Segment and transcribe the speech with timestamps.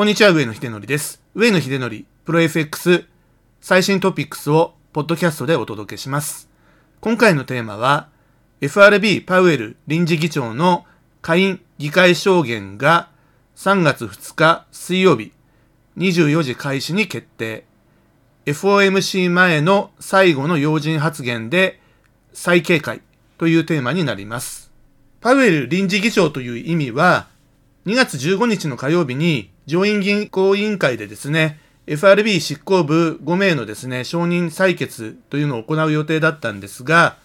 [0.00, 1.20] こんにちは、上野秀則です。
[1.34, 3.04] 上野秀則、プロ FX
[3.60, 6.48] 最新トピックスをポッドキャストでお届けします。
[7.02, 8.08] 今回のテーマは、
[8.62, 10.86] FRB パウエル臨時議長の
[11.20, 13.10] 下院議会証言が
[13.56, 15.32] 3月2日水曜日
[15.98, 17.66] 24時開始に決定。
[18.46, 21.78] FOMC 前の最後の要人発言で
[22.32, 23.02] 再警戒
[23.36, 24.72] というテーマになります。
[25.20, 27.28] パウエル臨時議長という意味は、
[27.86, 37.16] 2月15日の火曜日に上院銀行委員会でですね、FRB 執行部5名のですね、承認採決というのを行う予定だったんですが、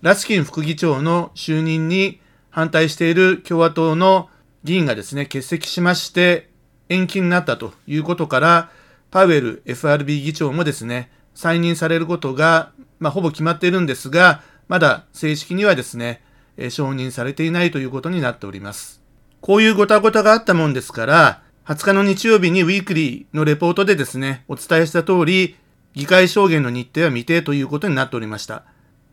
[0.00, 4.30] ラスキン副議長の就任に反対している共和党の
[4.64, 6.48] 議員がですね、欠席しまして
[6.88, 8.70] 延期になったということから、
[9.10, 16.22] パウエル FRB 議長もですね、再任されることが、まあ、ほぼ決まっているんですが、まだ正式にはですね、
[16.70, 19.01] 承認されていないということになっております。
[19.42, 25.56] こういうごたごたがあったもんですから、20日の日曜日にウィークリーのレポートでですね、お伝えした通り、
[25.94, 28.62] 議会証言の日程は未定ということになっておりました。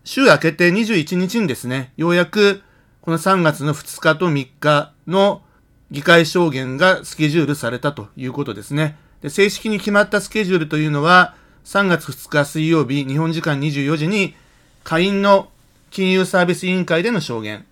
[0.03, 2.61] 週明けて21日にですね、ようやく
[3.01, 5.41] この3月の2日と3日の
[5.89, 8.97] 議会証言がスケジュールされたということですね。
[9.23, 11.33] で正式に決まったスケジュールというのは、
[11.65, 14.35] 3月2日水曜日、日本時間24時に、
[14.83, 15.49] 下院の
[15.89, 17.65] 金融サービス委員会での証言。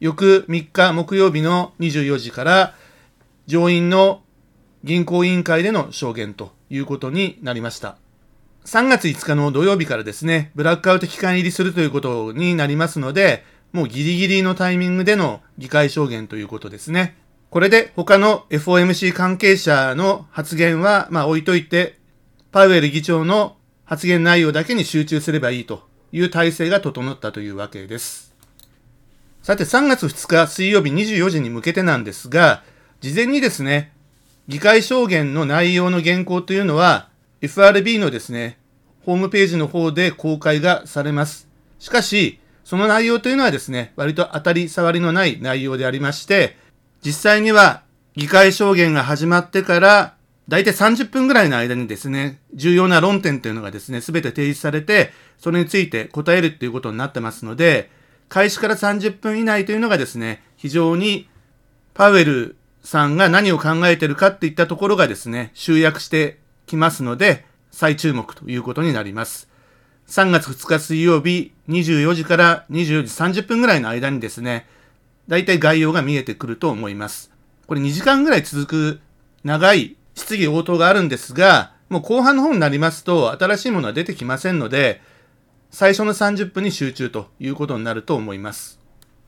[0.00, 2.74] 翌3日木曜日の24時から、
[3.46, 4.22] 上院の
[4.84, 7.96] 銀行委員会での証言ということになりました。
[8.64, 17.16] 3月5日の土曜日からですね、ブラックアウト期間入りするということになりますので、もうギリギリのタイミングでの議会証言ということですね。
[17.50, 21.98] これで他の FOMC 関係者の発言は、まあ置いといて、
[22.52, 28.27] パウエル議長の発言内容だけに集中すればいいという体制が整ったというわけです。
[29.48, 32.62] さて3月2日水曜日24時に向けてなんですが、
[33.00, 33.94] 事前にですね、
[34.46, 37.08] 議会証言の内容の原稿というのは、
[37.40, 38.58] FRB のですね、
[39.06, 41.48] ホームページの方で公開がされます。
[41.78, 46.58] しかし、その内容というのはですね、割と当たり障りのない内容でありまして、
[47.02, 47.84] 実際には
[48.16, 50.14] 議会証言が始まってから、
[50.46, 57.96] だいたい30分ぐらいの間にですね、重要な論点というのがですね、すべて提示されて、それについて答えるっていうことになってますので、
[58.28, 61.28] 開始から30分以内というのがですね、非常に
[61.94, 69.48] パウエルさんが何を考えてるかっていったところがですね、集約してきますので、再注目ということになります。
[70.08, 74.66] 3月2日水曜日24時から24時30分ぐらいの間にですね、
[75.28, 77.30] だいたい概要が見えてくると思います。
[77.66, 79.00] これ2時間ぐらい続く
[79.44, 85.02] 長い質疑応答があるんですが、もう後半の方になりますと新しいものは出てきませんので、
[85.70, 88.80] 最初の30分に集中ということになると思います。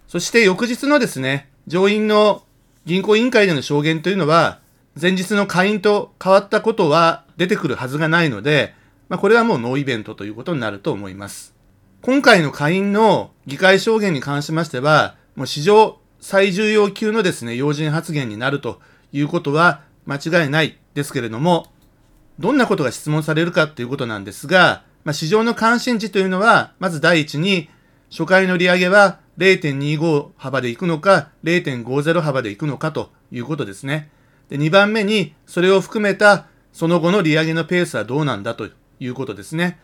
[0.09, 2.43] そして翌日のですね、上院の
[2.87, 4.61] 銀行委員会での証言というのは、
[5.01, 8.75] 前日の会員と変わったことは出てくるはずがないので、
[9.09, 11.55] まあ、これはもうノーイベントということになると思います。
[12.03, 18.81] 今回の下院の議会証言に関しましては、もう史上最重要級のですね、要人発言になると
[19.13, 21.71] いうことは間違いないですけれども、
[22.39, 27.69] どんなことが質問されるかということなんですが、まあ、市場の関心事というのは、まず第一に、
[28.11, 34.11] 初回の利上げは0.25幅でいくのか、0.50幅でいくのかということですね。
[34.49, 38.69] で、2番目に、それを含めたその後の利上げのペースはどうなんだと
[38.99, 39.79] いうことですね。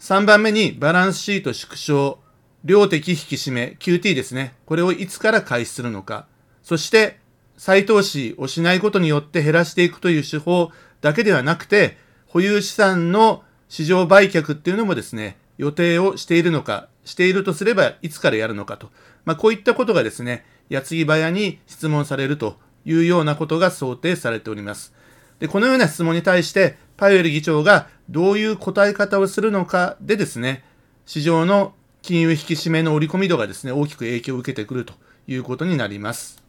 [0.00, 2.18] 3番目に、バランスシート縮小、
[2.64, 4.54] 量的引き締め、QT ですね。
[4.66, 6.26] これをいつから開始するのか。
[6.62, 7.20] そして、
[7.56, 18.90] 再投資をしないことによって減らしていくという手法だけではなくて、保有資産の市場売却っていうのもですね、予定をしているのか、しているとすればいつからやるのかと。
[19.24, 24.92] まあ、こういったことがですね、矢継ぎ早に質問されるというようなことが想定されております。
[25.38, 30.62] で、このような質問に対して、パウエル議長がどういう答え方をするのかでですね、
[31.06, 31.72] 市場の
[32.02, 34.92] 金融引き締めの織り込み度がですね、大きく影響を受けてくると
[35.26, 36.42] いうことになります。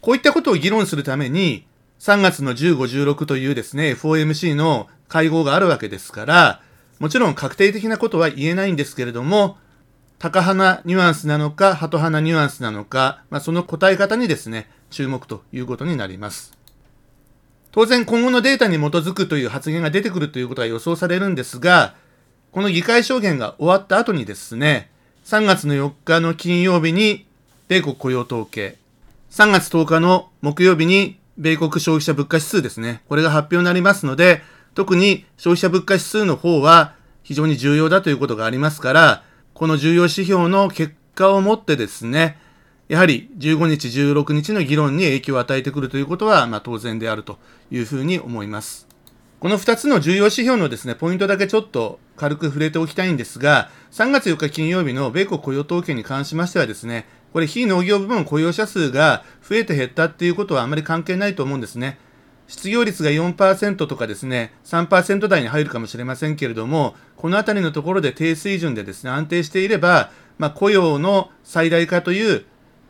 [0.00, 1.66] こういったことを議論するために、
[1.98, 2.76] 3月の15、
[3.06, 6.62] 16というですね、FOMC の会合があるわけですから、
[6.98, 9.58] もちろん確定的なことは言えないんですけれども、
[10.18, 16.58] 高派なニュアンスなのか、ハト派ニュアンスなのか、まあ、その答え方にですね、注目ということになります。
[17.70, 21.94] 当然今後のデータに基づくという発言が出てくるということが予想されるんですが、
[22.50, 24.90] この議会証言が終わった後にですね、
[25.24, 27.26] 3月の4日の金曜日に
[27.68, 28.76] 米国雇用統計、
[29.30, 34.42] 3月10日の木曜日に米国消費者物価指数ですね、これが発表になりますので、
[34.78, 36.94] 特に消費者物価指数の方は
[37.24, 42.38] 非常に重要だということがありますから、この重要指標の結果をもってですね、
[42.86, 47.40] やはり15日、16日の議論に影響を与えてくるということは、まあ、当然であると
[47.72, 48.86] いうふうに思います。
[49.40, 61.98] この2つの重要指標のですね、ポイントだけちょっと軽く触れておきたいんですが、3月4日金曜日の米国雇用統計に関しましてはですね、これ非農業部門雇用者数が増えて減ったっていうことはあまり関係ないと思うんですね。
[62.48, 72.46] 失業率が4%とかですね、3%台に入るかもしれませんけれども、このあたりのところで低水準でですね、安定していれば、まあ、雇用の最大化という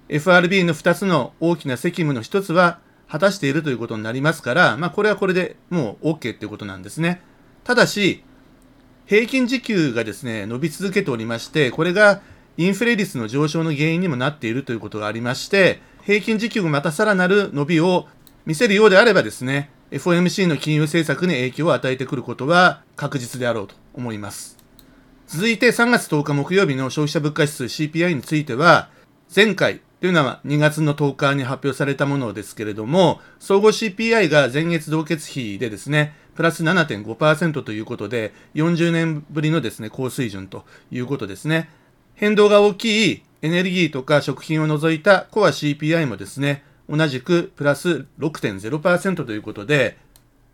[0.09, 2.79] FRB の2つの大きな責務の1つは
[3.09, 7.21] 果たしているということになりますから、まあ、これはこれでもう OK ということなんですね。
[7.65, 8.23] ただし、
[9.07, 12.21] 平均時給がですね、伸び続けておりまして、これが
[12.59, 18.07] インフレ率の上昇の原因にもなっているということがありまして、平均時給がまたさらなる伸びを
[18.49, 24.57] 見せるようであればですね、FOMC の金融政策に影響を与えてくることは確実であろうと思います。
[25.27, 28.89] 続いて3月10日木曜日の消費者物価指数 CPI については、
[29.37, 41.69] 前回というのは2月の10日に発表されたものですけれども、総合 CPI が前月同月比でですね、プラス7.5%ということで、40年ぶりのですね、高水準ということですね。
[42.15, 49.99] 変動が大きいエネルギーとか食品を除いたコア CPI もですね、同じくプラス6.0%ということで、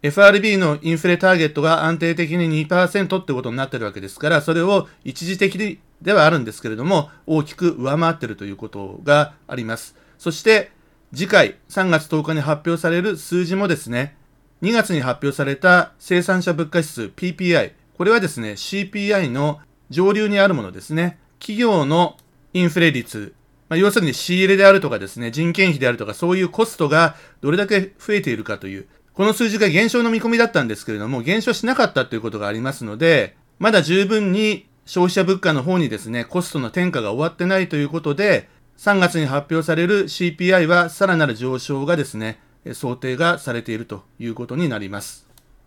[0.03, 9.97] FRB のインフレターゲットが安定的に2%ってことになってるわけですから、それを一時的ではあるんですけれども、大きく上回ってるということがあります。
[10.19, 10.71] そして、
[11.15, 14.17] 次回3月10日に発表される数字もですね、
[14.63, 21.19] 2月に発表された生産者物価指数 PPI、これはですね、CPI の上流にあるものですね。
[21.39, 22.17] 企業の
[22.53, 23.33] インフレ率、
[23.69, 42.41] まあ、要するに仕入れであるとかですね、人件費であるとか、そういうコストがどれだけ増えているかという、この数字が減少の見込みだったんですけれども、減少しなかったということがありますので、まだ十分に消費者物価の方にですね、コストの転嫁が終わってないということで、3月に発表される CPI はさらなる上昇がですね、
[42.73, 45.27] 想定がされているということになります。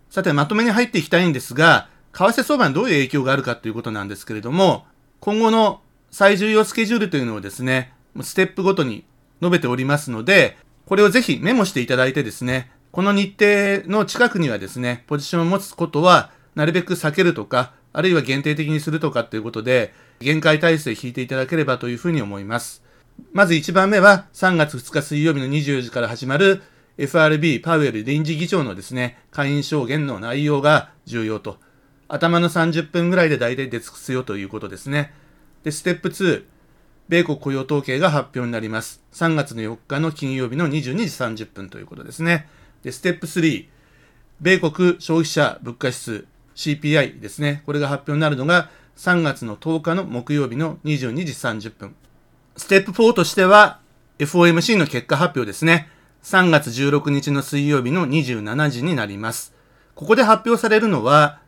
[0.10, 4.86] さて、まとめに入っていきたいんですが、為替相場にどういう影響があるかということなんですけれども、
[5.20, 9.06] 今後の最重要スケジュールというのをですね、ステップごとに
[9.42, 22.84] 述べておりますので、これをぜひメモしていただいてですね、この日程の近くにはですね、ポジションを持つことはなるべく避けるとか、あるいは限定的にするとかということで、限界体制引いていただければというふうに思います。
[23.34, 26.62] まず1番目は3月2日水曜日の24時から始まる
[26.98, 31.58] FRB パウエル臨時議長のですね、会員証言の内容が重要と。
[32.08, 35.14] 頭の30分ぐらいで大体出尽くすよということですね。
[35.64, 36.44] で、ステップ2、
[37.10, 39.02] 米国雇用統計が発表になります。
[39.14, 42.48] 3月の4日の金曜日の22時30分ということですね。
[42.84, 43.66] で、ステップ3、
[44.40, 46.26] 米国消費者物価指数
[46.56, 47.64] CPI ですね。
[47.66, 51.96] これが発表になるのが3月の10日の木曜日の22時30分。
[52.56, 53.80] ステップ4としては
[54.20, 55.90] FOMC の結果発表ですね。
[56.24, 59.54] 3月16日の水曜日の27時になります。
[59.96, 61.40] ここで発表されるのは、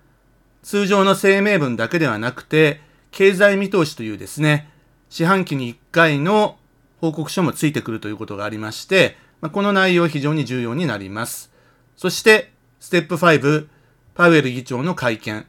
[0.63, 4.69] 通常の声明文だけではなくて、経済見通しというですね、
[5.09, 6.57] 四半期に1回の
[7.01, 11.51] 報告書もついてくるということがありまして、まこの内容非常に重要になります。
[11.95, 13.67] そして、ステップ5、
[14.13, 15.45] パウエル議長の会見。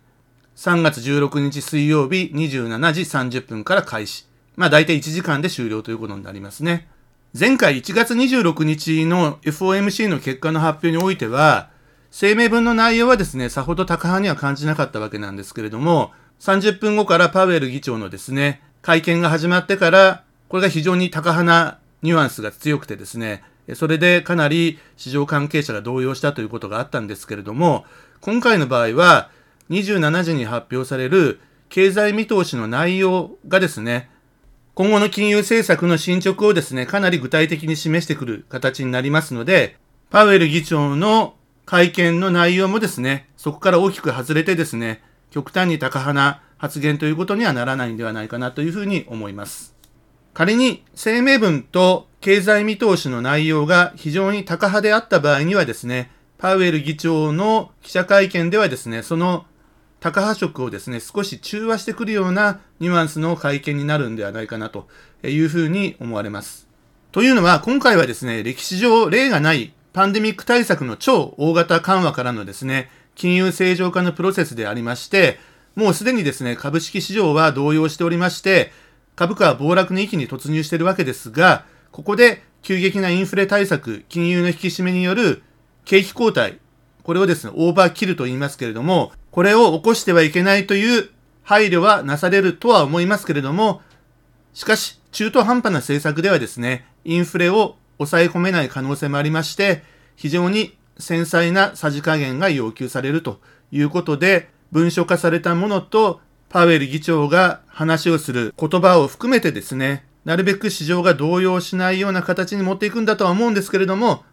[0.56, 4.26] 3月16日水曜日27時30分から開始。
[4.56, 6.88] まあ大体1時間で終了ということになりますね。
[7.38, 11.70] 前回1月26日の FOMC の結果の発表においては、
[12.10, 23.44] 声明文の内容はですね、さほど高派には感じなかったわけなんですけれども、30分後からパウエル議長のですね、会見が始まってから、これが非常に高派なニュアンスが強くてですね、
[23.74, 27.84] それでかなり市場関係者が動揺したということがあったんですけれども、
[28.22, 29.30] 今回の場合は、
[29.68, 34.08] 27時に発表される経済見通しの内容がですね、
[34.74, 39.76] 今後の金融政策の進捗をですね、かなり具体的に示してくる形になりますので、
[40.08, 41.34] パウエル議長の
[41.66, 49.74] 会見の内容もですね、そこから大きく外れてですね、極端に高派な発言ということにはならないんではないかなというふうに思います。
[50.34, 59.46] 仮に声明文と経済見通しの内容が非常に高派であった場合にはですね、パウエル議長の記者会見ではですね、その
[60.00, 64.88] 高波色をですね、少し中和してくるようなニュアンスの会見になるんではないかなと
[65.22, 66.68] いうふうに思われます。
[67.12, 75.38] というのは、今回はですね、歴史上例がないパンデミック対策の超大型緩和からのですね、金融正常化のプロセスでありまして、
[75.74, 78.72] もうすでにですね、株式市場は動揺しておりまして、
[79.16, 85.42] 株価は暴落の域に突入しているわけですが、ここで急激なインフレ対策、金融の引き締めによる
[85.84, 86.58] 景気後退、
[87.02, 91.10] これをですね、オーバーキルと言いますけれども、これを起こしてはいけないという
[91.42, 93.82] 配慮はなされるとは思いますけれども、
[94.54, 99.82] しかし、中途半端な政策ではですね、インフレを抑え込めない可能性もありまして、
[100.16, 103.40] 非常に繊細なさじ加減が要求されると
[103.72, 114.24] いうことで、文書化されたものとパウエル議長が話をする言葉を含めてですね、なるべく市場が動揺しないような形に持っていくんだとは思うんですけれども、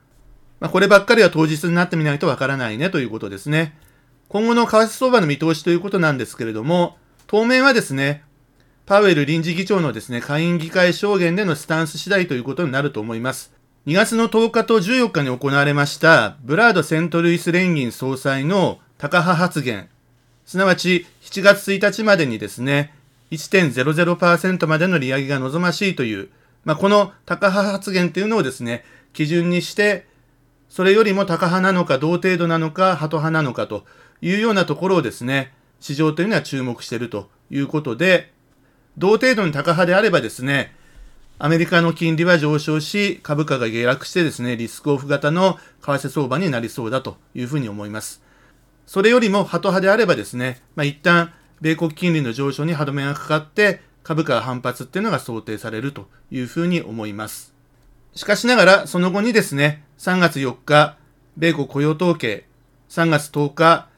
[0.59, 3.77] まあ、こればっかりは当日になってみないとわからないねということですね。
[4.27, 6.97] 今後の為替相場の見通しということなんですけれども、
[7.27, 8.23] 当面はですね、
[8.85, 13.56] パウエル臨時議長のですね、下院議会証言でのスタンス次第ということになると思います。
[13.87, 19.87] 2月の10日と14日に行われました、ブラード・セントルイス連銀総裁の高派発言、
[20.45, 22.93] すなわち7月1日までにですね、
[23.31, 26.27] 1.00%までの利上げが望ましいという、
[26.65, 30.05] まあ、この高派発言というのをですね、基準にして、
[30.67, 33.85] それよりも高派なのか同程度なのか、ハト派なのかと
[34.21, 38.33] いうようなところをですね、市場というのは注目しているということで、
[38.97, 40.75] 同程度に高派であればですね、
[41.39, 48.23] アメリカの金利は上昇し、株価が下落してですね、リスクオフ型の為替相場になりそうだというふうに思います。
[48.87, 57.53] それよりもハト派であればですね、まあ、一旦米国金利の上昇に歯止めがかかって株価反発っていうのが想定されるというふうに思います。
[58.15, 60.97] しかしながら、その後にですね、3月4日、
[61.37, 62.45] 米国雇用統計、
[62.89, 63.89] 3月10日、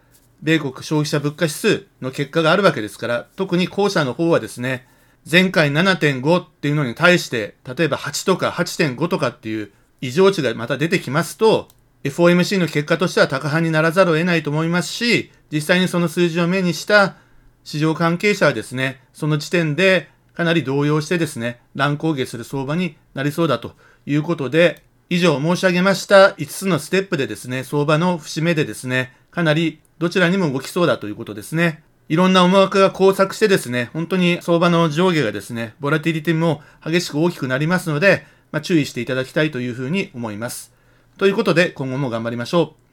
[0.41, 4.89] 米国消費者物価指数の結果があるわけですから、特に後者の方はですね、
[5.29, 9.71] 前回7.5っていうのに対して、例えば8とか8.5とかっていう
[10.01, 11.67] 異常値がまた出てきますと、
[12.03, 17.15] FOMC の結果としては高派にならざるを得ないと思いますし、実際にその数字を目にした
[17.63, 23.73] 市場関係者はですね、その時点でかなり動揺してですね、乱高下する相場になりそうだと
[24.05, 31.83] いうことで、以上申し上げました5つのステップでですね、相場の節目でですね、かなりどちらにも動きそうだということですね。
[32.09, 40.73] いろんな思惑が交錯してですね、本当に相場の上下がですね、ボラティリティも激しく大きくなりますので、まあ、注意していただきたいというふうに思います。
[41.19, 42.88] ということで、今後も頑張りましょう。